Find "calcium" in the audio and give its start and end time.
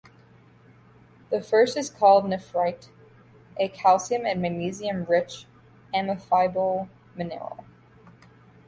3.67-4.25